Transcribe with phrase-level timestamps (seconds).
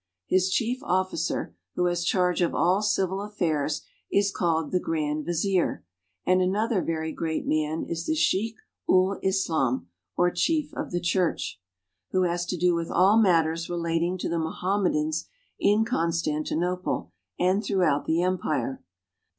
[0.25, 5.85] His chief officer, who has charge of all civil affairs, is called the Grand Vizier,
[6.25, 8.55] and another very great man is the Sheik
[8.89, 11.59] ul Islam, or chief of the Church,
[12.11, 12.19] AMONG THE MOHAMMEDANS.
[12.19, 15.27] 373 who has to do with all matters relating to the Mohamme dans
[15.59, 18.81] in Constantinople and throughout the empire.